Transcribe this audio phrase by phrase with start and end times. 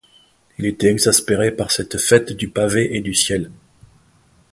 [0.57, 3.51] Il était exaspéré par cette fête du pavé et du ciel.